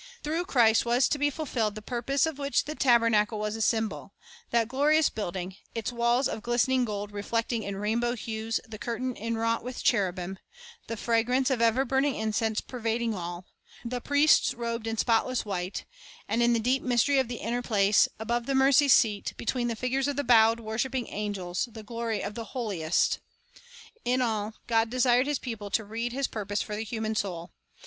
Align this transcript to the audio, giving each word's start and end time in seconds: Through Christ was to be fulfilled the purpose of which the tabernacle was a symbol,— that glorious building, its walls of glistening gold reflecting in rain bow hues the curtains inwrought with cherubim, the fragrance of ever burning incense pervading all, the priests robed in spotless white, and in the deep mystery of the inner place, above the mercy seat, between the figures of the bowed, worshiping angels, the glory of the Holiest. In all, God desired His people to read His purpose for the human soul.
Through 0.23 0.45
Christ 0.45 0.83
was 0.83 1.07
to 1.09 1.19
be 1.19 1.29
fulfilled 1.29 1.75
the 1.75 1.81
purpose 1.83 2.25
of 2.25 2.39
which 2.39 2.65
the 2.65 2.73
tabernacle 2.73 3.37
was 3.37 3.55
a 3.55 3.61
symbol,— 3.61 4.15
that 4.49 4.67
glorious 4.67 5.11
building, 5.11 5.57
its 5.75 5.91
walls 5.91 6.27
of 6.27 6.41
glistening 6.41 6.85
gold 6.85 7.11
reflecting 7.11 7.61
in 7.61 7.75
rain 7.75 7.99
bow 7.99 8.15
hues 8.15 8.59
the 8.67 8.79
curtains 8.79 9.15
inwrought 9.19 9.63
with 9.63 9.83
cherubim, 9.83 10.39
the 10.87 10.97
fragrance 10.97 11.51
of 11.51 11.61
ever 11.61 11.85
burning 11.85 12.15
incense 12.15 12.61
pervading 12.61 13.13
all, 13.13 13.45
the 13.85 14.01
priests 14.01 14.55
robed 14.55 14.87
in 14.87 14.97
spotless 14.97 15.45
white, 15.45 15.85
and 16.27 16.41
in 16.41 16.53
the 16.53 16.59
deep 16.59 16.81
mystery 16.81 17.19
of 17.19 17.27
the 17.27 17.35
inner 17.35 17.61
place, 17.61 18.09
above 18.17 18.47
the 18.47 18.55
mercy 18.55 18.87
seat, 18.87 19.35
between 19.37 19.67
the 19.67 19.75
figures 19.75 20.07
of 20.07 20.15
the 20.15 20.23
bowed, 20.23 20.59
worshiping 20.59 21.05
angels, 21.09 21.69
the 21.73 21.83
glory 21.83 22.23
of 22.23 22.33
the 22.33 22.45
Holiest. 22.55 23.19
In 24.03 24.19
all, 24.19 24.55
God 24.65 24.89
desired 24.89 25.27
His 25.27 25.37
people 25.37 25.69
to 25.69 25.83
read 25.85 26.11
His 26.11 26.27
purpose 26.27 26.63
for 26.63 26.75
the 26.75 26.81
human 26.83 27.13
soul. 27.13 27.51